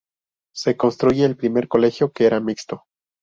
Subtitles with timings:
[0.55, 2.85] Se construye el primer colegio que era mixto.